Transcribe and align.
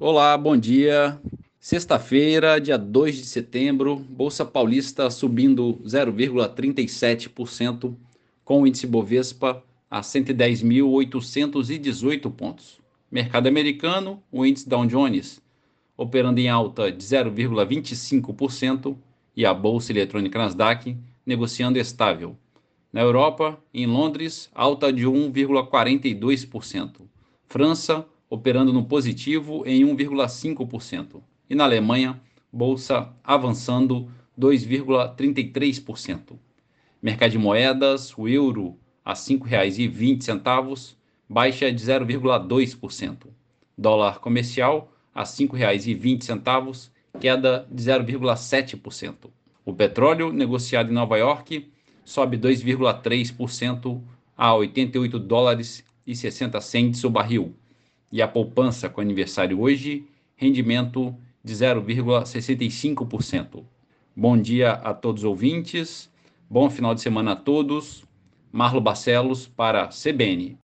Olá, 0.00 0.38
bom 0.38 0.56
dia. 0.56 1.20
Sexta-feira, 1.58 2.60
dia 2.60 2.78
2 2.78 3.16
de 3.16 3.24
setembro, 3.24 3.96
Bolsa 3.96 4.44
Paulista 4.44 5.10
subindo 5.10 5.80
0,37%, 5.84 7.96
com 8.44 8.62
o 8.62 8.66
índice 8.68 8.86
Bovespa 8.86 9.60
a 9.90 10.00
110.818 10.00 12.30
pontos. 12.30 12.78
Mercado 13.10 13.48
americano, 13.48 14.22
o 14.30 14.46
índice 14.46 14.68
Dow 14.68 14.86
Jones 14.86 15.42
operando 15.96 16.38
em 16.38 16.48
alta 16.48 16.92
de 16.92 17.04
0,25% 17.04 18.96
e 19.34 19.44
a 19.44 19.52
bolsa 19.52 19.90
eletrônica 19.90 20.38
Nasdaq 20.38 20.96
negociando 21.26 21.76
estável. 21.76 22.36
Na 22.92 23.00
Europa, 23.00 23.58
em 23.74 23.84
Londres, 23.84 24.48
alta 24.54 24.92
de 24.92 25.06
1,42%. 25.06 27.00
França 27.48 28.06
operando 28.28 28.72
no 28.72 28.84
positivo 28.84 29.62
em 29.66 29.84
1,5%. 29.84 31.22
E 31.48 31.54
na 31.54 31.64
Alemanha, 31.64 32.20
bolsa 32.52 33.10
avançando 33.24 34.10
2,33%. 34.38 36.36
Mercado 37.02 37.30
de 37.30 37.38
moedas, 37.38 38.16
o 38.16 38.28
euro 38.28 38.76
a 39.04 39.12
R$ 39.12 39.18
5,20, 39.18 40.94
baixa 41.28 41.72
de 41.72 41.82
0,2%. 41.82 43.26
Dólar 43.76 44.18
comercial 44.18 44.92
a 45.14 45.20
R$ 45.20 45.26
5,20, 45.26 46.90
queda 47.18 47.66
de 47.70 47.82
0,7%. 47.82 49.30
O 49.64 49.72
petróleo 49.72 50.32
negociado 50.32 50.90
em 50.90 50.94
Nova 50.94 51.16
York 51.18 51.70
sobe 52.04 52.38
2,3% 52.38 54.00
a 54.36 54.54
88 54.54 55.18
dólares 55.18 55.84
e 56.06 56.16
60 56.16 56.60
centes 56.60 57.04
o 57.04 57.10
barril. 57.10 57.54
E 58.10 58.22
a 58.22 58.28
poupança 58.28 58.88
com 58.88 59.00
aniversário 59.00 59.60
hoje, 59.60 60.06
rendimento 60.34 61.14
de 61.44 61.52
0,65%. 61.52 63.62
Bom 64.16 64.40
dia 64.40 64.72
a 64.72 64.94
todos 64.94 65.22
os 65.22 65.28
ouvintes, 65.28 66.10
bom 66.48 66.70
final 66.70 66.94
de 66.94 67.02
semana 67.02 67.32
a 67.32 67.36
todos. 67.36 68.02
Marlo 68.50 68.80
Barcelos 68.80 69.46
para 69.46 69.88
CBN. 69.88 70.56